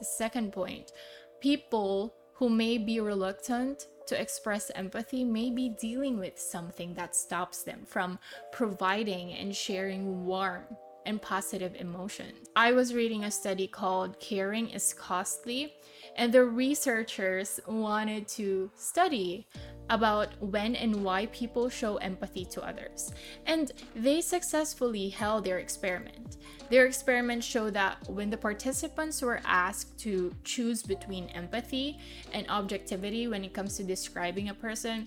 The 0.00 0.04
second 0.04 0.52
point 0.52 0.92
people 1.40 2.14
who 2.34 2.48
may 2.48 2.78
be 2.78 3.00
reluctant 3.00 3.86
to 4.06 4.20
express 4.20 4.70
empathy 4.74 5.22
may 5.22 5.50
be 5.50 5.68
dealing 5.68 6.18
with 6.18 6.38
something 6.38 6.94
that 6.94 7.14
stops 7.14 7.62
them 7.62 7.84
from 7.86 8.18
providing 8.52 9.32
and 9.32 9.54
sharing 9.54 10.24
warm 10.24 10.64
and 11.06 11.20
positive 11.20 11.74
emotion. 11.76 12.32
I 12.56 12.72
was 12.72 12.94
reading 12.94 13.24
a 13.24 13.30
study 13.30 13.66
called 13.66 14.18
Caring 14.20 14.70
is 14.70 14.92
Costly, 14.92 15.74
and 16.16 16.32
the 16.32 16.44
researchers 16.44 17.60
wanted 17.66 18.28
to 18.28 18.70
study 18.74 19.46
about 19.90 20.28
when 20.40 20.74
and 20.74 21.02
why 21.02 21.26
people 21.26 21.68
show 21.68 21.96
empathy 21.96 22.44
to 22.44 22.62
others. 22.62 23.12
And 23.46 23.72
they 23.94 24.20
successfully 24.20 25.08
held 25.08 25.44
their 25.44 25.58
experiment. 25.58 26.36
Their 26.70 26.86
experiment 26.86 27.42
showed 27.42 27.74
that 27.74 28.08
when 28.08 28.30
the 28.30 28.36
participants 28.36 29.22
were 29.22 29.40
asked 29.44 29.98
to 30.00 30.34
choose 30.44 30.82
between 30.82 31.28
empathy 31.30 31.98
and 32.32 32.46
objectivity 32.50 33.28
when 33.28 33.44
it 33.44 33.54
comes 33.54 33.76
to 33.76 33.84
describing 33.84 34.50
a 34.50 34.54
person, 34.54 35.06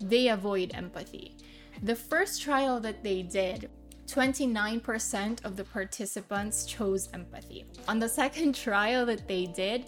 they 0.00 0.28
avoid 0.28 0.72
empathy. 0.74 1.36
The 1.82 1.94
first 1.94 2.42
trial 2.42 2.80
that 2.80 3.04
they 3.04 3.22
did 3.22 3.70
29% 4.10 5.44
of 5.44 5.56
the 5.56 5.64
participants 5.64 6.64
chose 6.64 7.08
empathy. 7.14 7.64
On 7.86 7.98
the 7.98 8.08
second 8.08 8.54
trial 8.66 9.06
that 9.06 9.28
they 9.28 9.46
did, 9.46 9.84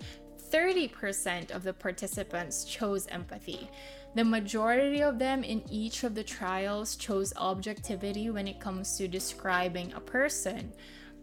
30% 0.51 1.51
of 1.51 1.63
the 1.63 1.73
participants 1.73 2.65
chose 2.65 3.07
empathy. 3.09 3.71
The 4.15 4.25
majority 4.25 5.03
of 5.03 5.19
them 5.19 5.43
in 5.43 5.63
each 5.71 6.05
of 6.05 6.15
the 6.15 6.23
trials 6.23 6.97
chose 6.97 7.33
objectivity 7.37 8.29
when 8.31 8.47
it 8.47 8.61
comes 8.61 8.97
to 8.99 9.09
describing 9.09 9.93
a 9.95 10.01
person. 10.01 10.73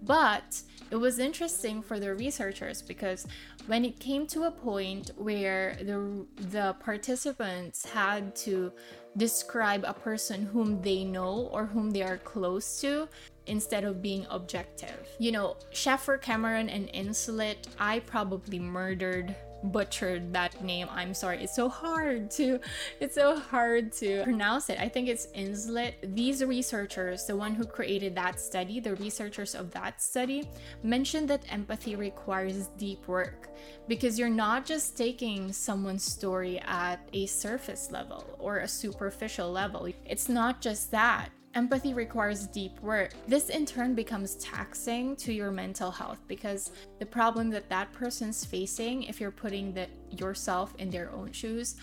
But 0.02 0.62
it 0.92 0.96
was 0.96 1.20
interesting 1.20 1.82
for 1.82 2.00
the 2.00 2.14
researchers 2.16 2.82
because 2.82 3.28
when 3.68 3.86
it 3.86 4.00
came 4.00 4.26
to 4.28 4.44
a 4.44 4.52
point 4.52 5.12
where 5.18 5.78
the 5.82 6.26
the 6.50 6.76
participants 6.80 7.86
had 7.86 8.36
to 8.36 8.72
describe 9.18 9.84
a 9.86 9.94
person 9.94 10.46
whom 10.46 10.82
they 10.82 11.04
know 11.04 11.50
or 11.52 11.66
whom 11.66 11.92
they 11.92 12.02
are 12.02 12.18
close 12.18 12.80
to 12.82 13.08
instead 13.48 13.84
of 13.84 14.02
being 14.02 14.26
objective. 14.30 15.08
You 15.20 15.32
know, 15.32 15.58
Scheffer 15.72 16.18
Cameron 16.18 16.70
and 16.70 16.88
Insulet, 16.94 17.68
I 17.80 18.00
probably 18.02 18.60
murdered 18.60 19.36
butchered 19.64 20.34
that 20.34 20.64
name. 20.64 20.88
I'm 20.92 21.14
sorry. 21.14 21.44
It's 21.44 21.56
so 21.56 21.70
hard 21.70 22.32
to 22.32 22.60
it's 23.00 23.16
so 23.16 23.40
hard 23.40 23.92
to 23.94 24.24
pronounce 24.24 24.70
it. 24.70 24.80
I 24.80 24.90
think 24.90 25.08
it's 25.08 25.28
Inslet. 25.36 26.16
These 26.16 26.44
researchers, 26.44 27.26
the 27.26 27.36
one 27.36 27.56
who 27.56 27.66
created 27.66 28.16
that 28.16 28.40
study, 28.40 28.80
the 28.80 28.96
researchers 28.96 29.56
of 29.56 29.72
that 29.72 30.02
study, 30.02 30.50
mentioned 30.84 31.30
that 31.30 31.44
empathy 31.52 31.96
requires 31.96 32.68
deep 32.78 33.08
work 33.08 33.50
because 33.88 34.18
you're 34.18 34.30
not 34.30 34.66
just 34.66 34.98
taking 34.98 35.52
someone's 35.52 36.04
story 36.04 36.60
at 36.60 36.98
a 37.14 37.26
surface 37.26 37.92
level 37.92 38.36
or 38.40 38.60
a 38.60 38.68
superficial 38.68 39.52
level. 39.52 39.88
It's 40.06 40.30
not 40.30 40.62
just 40.62 40.92
that 40.92 41.30
Empathy 41.56 41.96
requires 41.96 42.46
deep 42.46 42.80
work. 42.80 43.12
This 43.28 43.50
in 43.50 43.66
turn 43.66 43.96
becomes 43.96 44.36
taxing 44.36 45.16
to 45.18 45.34
your 45.34 45.52
mental 45.52 45.90
health 45.90 46.20
because 46.28 46.72
the 47.00 47.06
problem 47.06 47.50
that 47.50 47.70
that 47.70 47.92
person's 47.92 48.46
facing, 48.46 49.04
if 49.04 49.20
you're 49.20 49.32
putting 49.32 49.74
the, 49.74 49.88
yourself 50.12 50.76
in 50.78 50.92
their 50.92 51.12
own 51.12 51.32
shoes, 51.32 51.76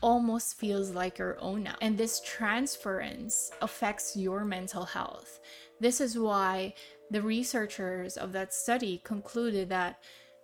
almost 0.00 0.58
feels 0.58 0.90
like 0.90 1.18
your 1.18 1.36
own 1.40 1.64
now. 1.64 1.74
And 1.82 1.98
this 1.98 2.20
transference 2.24 3.50
affects 3.60 4.16
your 4.16 4.44
mental 4.44 4.84
health. 4.84 5.40
This 5.80 6.00
is 6.00 6.16
why 6.16 6.74
the 7.10 7.20
researchers 7.20 8.16
of 8.16 8.32
that 8.32 8.54
study 8.54 9.00
concluded 9.04 9.68
that 9.70 9.98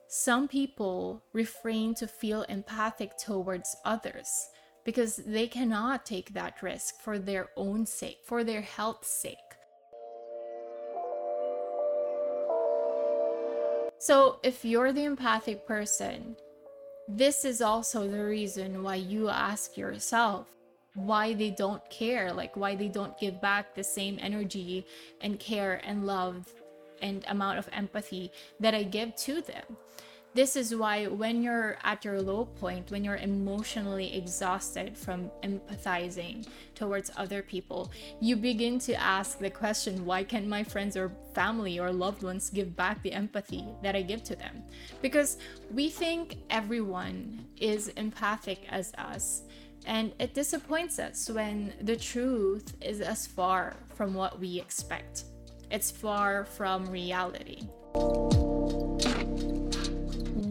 some 0.08 0.48
people 0.48 1.22
refrain 1.32 1.94
to 1.94 2.06
feel 2.08 2.42
empathic 2.42 3.16
towards 3.16 3.76
others 3.84 4.48
because 4.86 5.16
they 5.16 5.48
cannot 5.48 6.06
take 6.06 6.32
that 6.32 6.62
risk 6.62 7.00
for 7.00 7.18
their 7.18 7.48
own 7.56 7.84
sake, 7.84 8.20
for 8.24 8.44
their 8.44 8.60
health's 8.60 9.10
sake. 9.10 9.36
So, 13.98 14.38
if 14.44 14.64
you're 14.64 14.92
the 14.92 15.04
empathic 15.04 15.66
person, 15.66 16.36
this 17.08 17.44
is 17.44 17.60
also 17.60 18.06
the 18.08 18.24
reason 18.24 18.84
why 18.84 18.94
you 18.94 19.28
ask 19.28 19.76
yourself 19.76 20.46
why 20.94 21.34
they 21.34 21.50
don't 21.50 21.82
care, 21.90 22.32
like 22.32 22.56
why 22.56 22.76
they 22.76 22.88
don't 22.88 23.18
give 23.18 23.40
back 23.40 23.74
the 23.74 23.82
same 23.82 24.18
energy 24.20 24.86
and 25.20 25.40
care 25.40 25.80
and 25.84 26.06
love 26.06 26.46
and 27.02 27.24
amount 27.28 27.58
of 27.58 27.68
empathy 27.72 28.30
that 28.60 28.74
I 28.74 28.84
give 28.84 29.16
to 29.16 29.42
them. 29.42 29.76
This 30.36 30.54
is 30.54 30.76
why 30.76 31.06
when 31.06 31.42
you're 31.42 31.78
at 31.82 32.04
your 32.04 32.20
low 32.20 32.44
point, 32.44 32.90
when 32.90 33.02
you're 33.02 33.16
emotionally 33.16 34.14
exhausted 34.14 34.94
from 34.94 35.30
empathizing 35.42 36.46
towards 36.74 37.10
other 37.16 37.40
people, 37.40 37.90
you 38.20 38.36
begin 38.36 38.78
to 38.80 38.92
ask 39.00 39.38
the 39.38 39.48
question 39.48 40.04
why 40.04 40.22
can't 40.24 40.46
my 40.46 40.62
friends 40.62 40.94
or 40.94 41.10
family 41.34 41.78
or 41.78 41.90
loved 41.90 42.22
ones 42.22 42.50
give 42.50 42.76
back 42.76 43.02
the 43.02 43.12
empathy 43.12 43.64
that 43.82 43.96
I 43.96 44.02
give 44.02 44.22
to 44.24 44.36
them? 44.36 44.62
Because 45.00 45.38
we 45.72 45.88
think 45.88 46.36
everyone 46.50 47.46
is 47.56 47.88
empathic 47.96 48.60
as 48.68 48.92
us. 48.98 49.40
And 49.86 50.12
it 50.18 50.34
disappoints 50.34 50.98
us 50.98 51.30
when 51.30 51.72
the 51.80 51.96
truth 51.96 52.76
is 52.82 53.00
as 53.00 53.26
far 53.26 53.74
from 53.94 54.12
what 54.12 54.38
we 54.38 54.60
expect. 54.60 55.24
It's 55.70 55.90
far 55.90 56.44
from 56.44 56.84
reality 56.90 57.62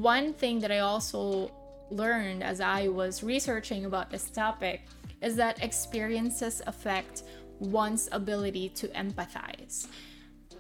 one 0.06 0.34
thing 0.34 0.60
that 0.60 0.72
I 0.72 0.80
also 0.86 1.50
learned 1.90 2.44
as 2.44 2.62
I 2.62 2.90
was 2.90 3.24
researching 3.24 3.86
about 3.86 4.12
this 4.12 4.30
topic 4.30 4.82
is 5.20 5.36
that 5.38 5.64
experiences 5.64 6.62
affect 6.68 7.24
one's 7.58 8.08
ability 8.12 8.70
to 8.82 8.88
empathize. 8.90 9.88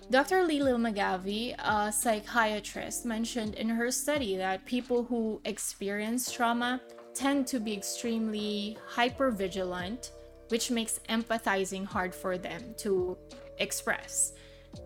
Dr. 0.09 0.37
Leela 0.47 0.73
Magavi, 0.85 1.53
a 1.59 1.91
psychiatrist, 1.91 3.05
mentioned 3.05 3.53
in 3.53 3.69
her 3.69 3.91
study 3.91 4.35
that 4.35 4.65
people 4.65 5.03
who 5.03 5.39
experience 5.45 6.31
trauma 6.31 6.81
tend 7.13 7.45
to 7.45 7.59
be 7.59 7.73
extremely 7.73 8.79
hypervigilant, 8.95 10.09
which 10.49 10.71
makes 10.71 10.99
empathizing 11.07 11.85
hard 11.85 12.15
for 12.15 12.39
them 12.39 12.73
to 12.79 13.15
express. 13.59 14.33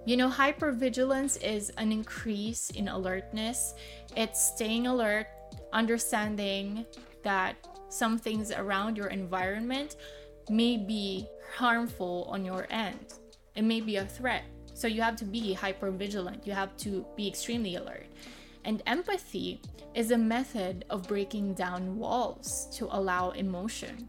You 0.06 0.18
know, 0.18 0.30
hypervigilance 0.30 1.42
is 1.44 1.70
an 1.72 1.92
increase 1.92 2.70
in 2.72 2.88
alertness. 2.88 3.74
It's 4.16 4.42
staying 4.56 4.88
alert, 4.88 5.28
understanding 5.74 6.86
that 7.24 7.56
some 7.90 8.18
things 8.18 8.52
around 8.52 8.98
your 8.98 9.08
environment 9.08 9.96
may 10.50 10.78
be 10.78 11.28
harmful 11.56 12.28
on 12.30 12.46
your 12.46 12.68
end. 12.70 13.14
It 13.56 13.64
may 13.64 13.82
be 13.82 13.98
a 13.98 14.06
threat. 14.06 14.44
So 14.74 14.88
you 14.88 15.02
have 15.02 15.16
to 15.18 15.26
be 15.26 15.56
hypervigilant. 15.60 16.48
You 16.48 16.54
have 16.54 16.76
to 16.78 17.06
be 17.16 17.28
extremely 17.28 17.76
alert. 17.76 18.08
And 18.66 18.82
empathy 18.88 19.62
is 19.96 20.12
a 20.12 20.18
method 20.18 20.86
of 20.90 21.08
breaking 21.08 21.54
down 21.56 21.98
walls 21.98 22.68
to 22.78 22.88
allow 22.92 23.32
emotion. 23.32 24.08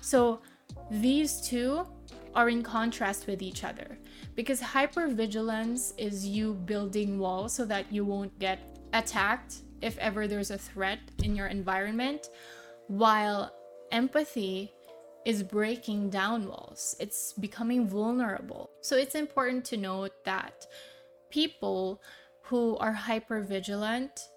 So 0.00 0.42
These 0.90 1.40
two 1.40 1.86
are 2.34 2.48
in 2.48 2.62
contrast 2.62 3.26
with 3.26 3.42
each 3.42 3.64
other 3.64 3.98
because 4.34 4.60
hypervigilance 4.60 5.92
is 5.98 6.26
you 6.26 6.54
building 6.54 7.18
walls 7.18 7.54
so 7.54 7.64
that 7.66 7.92
you 7.92 8.04
won't 8.04 8.36
get 8.38 8.58
attacked 8.92 9.62
if 9.82 9.96
ever 9.98 10.26
there's 10.26 10.50
a 10.50 10.58
threat 10.58 10.98
in 11.22 11.34
your 11.34 11.46
environment, 11.46 12.28
while 12.88 13.52
empathy 13.92 14.72
is 15.24 15.42
breaking 15.42 16.10
down 16.10 16.46
walls. 16.46 16.96
It's 16.98 17.32
becoming 17.34 17.86
vulnerable. 17.86 18.70
So 18.80 18.96
it's 18.96 19.14
important 19.14 19.64
to 19.66 19.76
note 19.76 20.12
that 20.24 20.66
people 21.30 22.02
who 22.42 22.76
are 22.78 22.92
hyper 22.92 23.42
vigilant, 23.42 24.28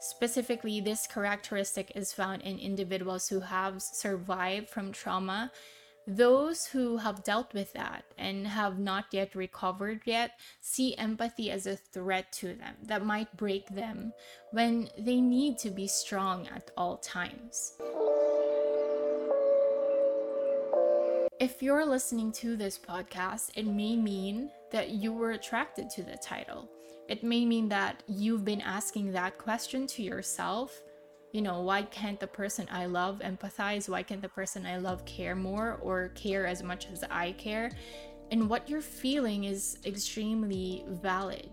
specifically, 0.00 0.80
this 0.80 1.06
characteristic 1.06 1.92
is 1.94 2.12
found 2.12 2.42
in 2.42 2.58
individuals 2.58 3.28
who 3.28 3.40
have 3.40 3.82
survived 3.82 4.68
from 4.68 4.92
trauma. 4.92 5.50
Those 6.10 6.64
who 6.64 6.96
have 6.96 7.22
dealt 7.22 7.52
with 7.52 7.74
that 7.74 8.02
and 8.16 8.46
have 8.46 8.78
not 8.78 9.04
yet 9.10 9.34
recovered 9.34 10.00
yet 10.06 10.40
see 10.62 10.96
empathy 10.96 11.50
as 11.50 11.66
a 11.66 11.76
threat 11.76 12.32
to 12.32 12.54
them 12.54 12.76
that 12.84 13.04
might 13.04 13.36
break 13.36 13.68
them 13.68 14.14
when 14.50 14.88
they 14.98 15.20
need 15.20 15.58
to 15.58 15.70
be 15.70 15.86
strong 15.86 16.48
at 16.48 16.70
all 16.78 16.96
times. 16.96 17.74
If 21.38 21.62
you're 21.62 21.84
listening 21.84 22.32
to 22.32 22.56
this 22.56 22.78
podcast, 22.78 23.50
it 23.54 23.66
may 23.66 23.94
mean 23.94 24.50
that 24.72 24.88
you 24.88 25.12
were 25.12 25.32
attracted 25.32 25.90
to 25.90 26.02
the 26.02 26.16
title. 26.16 26.70
It 27.10 27.22
may 27.22 27.44
mean 27.44 27.68
that 27.68 28.02
you've 28.06 28.46
been 28.46 28.62
asking 28.62 29.12
that 29.12 29.36
question 29.36 29.86
to 29.88 30.02
yourself. 30.02 30.82
You 31.32 31.42
know, 31.42 31.60
why 31.60 31.82
can't 31.82 32.18
the 32.18 32.26
person 32.26 32.66
I 32.70 32.86
love 32.86 33.20
empathize? 33.22 33.88
Why 33.88 34.02
can't 34.02 34.22
the 34.22 34.30
person 34.30 34.64
I 34.64 34.78
love 34.78 35.04
care 35.04 35.34
more 35.34 35.78
or 35.82 36.08
care 36.14 36.46
as 36.46 36.62
much 36.62 36.86
as 36.90 37.04
I 37.10 37.32
care? 37.32 37.70
And 38.30 38.48
what 38.48 38.68
you're 38.68 38.80
feeling 38.80 39.44
is 39.44 39.78
extremely 39.84 40.84
valid. 40.88 41.50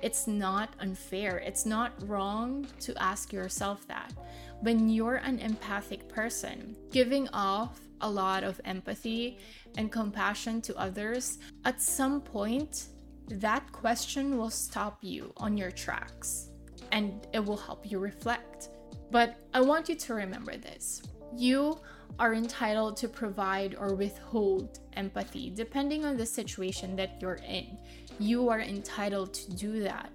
It's 0.00 0.26
not 0.26 0.74
unfair. 0.80 1.36
It's 1.38 1.66
not 1.66 1.92
wrong 2.08 2.66
to 2.80 2.96
ask 2.96 3.30
yourself 3.32 3.86
that. 3.88 4.12
When 4.60 4.88
you're 4.88 5.16
an 5.16 5.38
empathic 5.38 6.08
person, 6.08 6.76
giving 6.90 7.28
off 7.34 7.80
a 8.00 8.10
lot 8.10 8.42
of 8.42 8.58
empathy 8.64 9.38
and 9.76 9.92
compassion 9.92 10.62
to 10.62 10.76
others, 10.78 11.38
at 11.66 11.82
some 11.82 12.22
point, 12.22 12.88
that 13.28 13.70
question 13.72 14.38
will 14.38 14.50
stop 14.50 14.98
you 15.02 15.32
on 15.36 15.58
your 15.58 15.70
tracks 15.70 16.50
and 16.90 17.26
it 17.34 17.44
will 17.44 17.56
help 17.56 17.90
you 17.90 17.98
reflect. 17.98 18.70
But 19.10 19.36
I 19.52 19.60
want 19.60 19.88
you 19.88 19.94
to 19.94 20.14
remember 20.14 20.56
this 20.56 21.02
you 21.36 21.78
are 22.18 22.34
entitled 22.34 22.96
to 22.98 23.08
provide 23.08 23.76
or 23.78 23.94
withhold 23.94 24.80
empathy 24.94 25.50
depending 25.54 26.04
on 26.04 26.16
the 26.16 26.26
situation 26.26 26.96
that 26.96 27.20
you're 27.20 27.40
in. 27.46 27.78
You 28.18 28.48
are 28.48 28.60
entitled 28.60 29.32
to 29.34 29.54
do 29.54 29.80
that. 29.82 30.10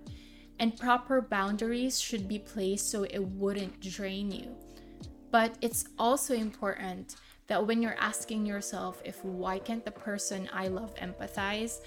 And 0.59 0.77
proper 0.77 1.21
boundaries 1.21 1.99
should 1.99 2.27
be 2.27 2.39
placed 2.39 2.89
so 2.89 3.03
it 3.03 3.19
wouldn't 3.19 3.81
drain 3.81 4.31
you. 4.31 4.55
But 5.31 5.57
it's 5.61 5.85
also 5.99 6.33
important 6.33 7.15
that 7.47 7.65
when 7.65 7.81
you're 7.81 7.97
asking 7.99 8.45
yourself 8.45 9.01
if 9.03 9.23
why 9.23 9.59
can't 9.59 9.83
the 9.83 9.91
person 9.91 10.49
I 10.53 10.67
love 10.67 10.95
empathize, 10.95 11.79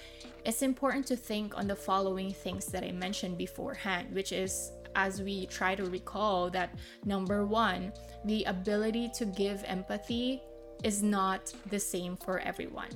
it's 0.45 0.61
important 0.61 1.05
to 1.07 1.15
think 1.15 1.57
on 1.57 1.67
the 1.67 1.75
following 1.75 2.31
things 2.31 2.67
that 2.67 2.83
I 2.83 2.91
mentioned 2.91 3.37
beforehand, 3.37 4.13
which 4.13 4.31
is 4.31 4.71
as 4.95 5.21
we 5.21 5.45
try 5.47 5.75
to 5.75 5.85
recall 5.85 6.49
that 6.51 6.77
number 7.05 7.45
one, 7.45 7.93
the 8.25 8.43
ability 8.45 9.09
to 9.15 9.25
give 9.25 9.63
empathy 9.65 10.41
is 10.83 11.03
not 11.03 11.53
the 11.69 11.79
same 11.79 12.15
for 12.17 12.39
everyone. 12.39 12.89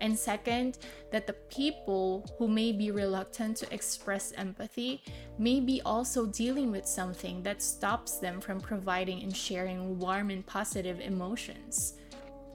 And 0.00 0.18
second, 0.18 0.78
that 1.12 1.26
the 1.26 1.34
people 1.50 2.24
who 2.38 2.48
may 2.48 2.72
be 2.72 2.90
reluctant 2.90 3.58
to 3.58 3.74
express 3.74 4.32
empathy 4.32 5.02
may 5.38 5.60
be 5.60 5.82
also 5.84 6.24
dealing 6.26 6.70
with 6.72 6.86
something 6.86 7.42
that 7.42 7.62
stops 7.62 8.18
them 8.18 8.40
from 8.40 8.60
providing 8.60 9.22
and 9.22 9.36
sharing 9.36 9.98
warm 9.98 10.30
and 10.30 10.46
positive 10.46 11.00
emotions 11.00 12.00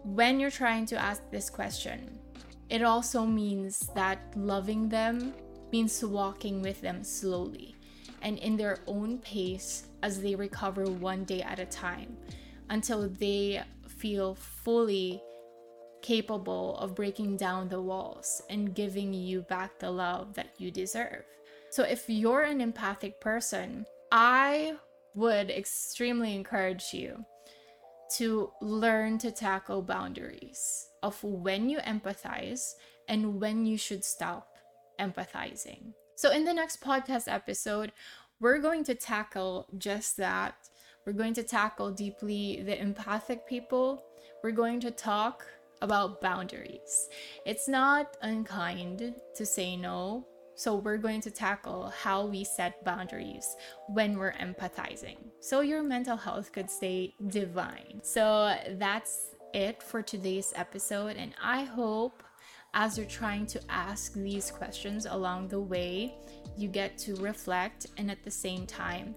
when 0.06 0.39
you're 0.39 0.52
trying 0.52 0.86
to 0.86 0.95
ask 0.98 1.24
this 1.32 1.50
question, 1.50 2.19
it 2.69 2.84
also 2.84 3.26
means 3.26 3.89
that 3.95 4.19
loving 4.36 4.88
them 4.88 5.34
means 5.71 6.04
walking 6.06 6.62
with 6.62 6.80
them 6.82 7.04
slowly 7.04 7.76
and 8.21 8.38
in 8.39 8.58
their 8.58 8.80
own 8.88 9.17
pace 9.19 9.88
as 10.04 10.21
they 10.21 10.36
recover 10.36 10.86
one 10.86 11.23
day 11.23 11.41
at 11.41 11.60
a 11.60 11.65
time 11.65 12.15
until 12.69 13.10
they 13.10 13.62
feel 13.88 14.36
fully 14.36 15.21
capable 16.01 16.78
of 16.78 16.95
breaking 16.95 17.36
down 17.38 17.67
the 17.67 17.82
walls 17.82 18.41
and 18.49 18.75
giving 18.75 19.13
you 19.13 19.41
back 19.41 19.80
the 19.80 19.89
love 19.89 20.34
that 20.36 20.49
you 20.58 20.69
deserve. 20.69 21.23
So, 21.71 21.84
if 21.84 22.06
you're 22.08 22.43
an 22.43 22.62
empathic 22.62 23.19
person, 23.19 23.86
I 24.12 24.75
would 25.15 25.49
extremely 25.49 26.36
encourage 26.36 26.93
you 26.93 27.25
to 28.17 28.51
learn 28.62 29.17
to 29.17 29.32
tackle 29.32 29.82
boundaries 29.82 30.89
of 31.01 31.21
when 31.23 31.69
you 31.69 31.80
empathize 31.80 32.75
and 33.08 33.41
when 33.41 33.65
you 33.65 33.78
should 33.78 34.04
stop 34.04 34.58
empathizing. 34.99 35.93
So, 36.15 36.32
in 36.32 36.45
the 36.45 36.54
next 36.54 36.82
podcast 36.82 37.32
episode, 37.32 37.91
we're 38.39 38.60
going 38.60 38.84
to 38.86 38.95
tackle 38.95 39.67
just 39.78 40.17
that. 40.17 40.69
We're 41.06 41.13
going 41.13 41.34
to 41.36 41.43
tackle 41.43 41.91
deeply 41.91 42.63
the 42.63 42.80
empathic 42.80 43.47
people. 43.47 44.04
We're 44.43 44.51
going 44.51 44.80
to 44.82 44.91
talk 44.91 45.45
about 45.82 46.21
boundaries. 46.21 47.10
It's 47.45 47.67
not 47.67 48.17
unkind 48.21 49.15
to 49.36 49.45
say 49.45 49.75
no 49.75 50.25
so, 50.58 50.75
we're 50.75 50.97
going 50.97 51.19
to 51.21 51.32
tackle 51.32 51.89
how 51.89 52.25
we 52.25 52.45
set 52.45 52.84
boundaries 52.86 53.58
when 53.89 54.17
we're 54.17 54.32
empathizing 54.34 55.17
so 55.41 55.60
your 55.60 55.84
mental 55.84 56.15
health 56.15 56.54
could 56.54 56.71
stay 56.71 57.13
divine. 57.28 57.99
So, 58.04 58.56
that's 58.78 59.36
it 59.54 59.84
for 59.84 60.01
today's 60.01 60.54
episode, 60.56 61.17
and 61.17 61.34
I 61.43 61.63
hope 61.63 62.23
as 62.76 62.98
you're 62.98 63.08
trying 63.08 63.46
to 63.48 63.60
ask 63.70 64.14
these 64.14 64.52
questions 64.52 65.08
along 65.08 65.48
the 65.48 65.60
way, 65.60 66.14
you 66.58 66.68
get 66.68 66.98
to 67.00 67.16
reflect 67.16 67.88
and 67.98 68.12
at 68.12 68.22
the 68.24 68.32
same 68.32 68.68
time 68.68 69.16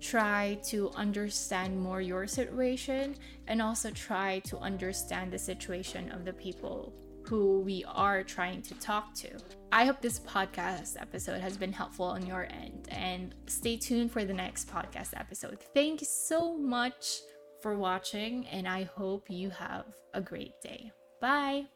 try 0.00 0.58
to 0.62 0.90
understand 0.90 1.80
more 1.80 2.00
your 2.00 2.26
situation 2.26 3.14
and 3.46 3.62
also 3.62 3.90
try 3.90 4.40
to 4.40 4.58
understand 4.58 5.32
the 5.32 5.38
situation 5.38 6.10
of 6.10 6.24
the 6.24 6.32
people 6.32 6.92
who 7.24 7.60
we 7.60 7.84
are 7.88 8.22
trying 8.22 8.62
to 8.62 8.74
talk 8.74 9.14
to. 9.14 9.28
I 9.70 9.84
hope 9.84 10.00
this 10.00 10.20
podcast 10.20 11.00
episode 11.00 11.40
has 11.40 11.56
been 11.56 11.72
helpful 11.72 12.06
on 12.06 12.26
your 12.26 12.48
end 12.50 12.88
and 12.90 13.34
stay 13.46 13.76
tuned 13.76 14.10
for 14.10 14.24
the 14.24 14.34
next 14.34 14.68
podcast 14.68 15.10
episode. 15.14 15.58
Thank 15.74 16.00
you 16.00 16.06
so 16.06 16.56
much 16.56 17.20
for 17.62 17.76
watching, 17.76 18.46
and 18.46 18.66
I 18.66 18.84
hope 18.84 19.28
you 19.28 19.50
have 19.50 19.86
a 20.14 20.20
great 20.20 20.60
day. 20.62 20.90
Bye. 21.20 21.66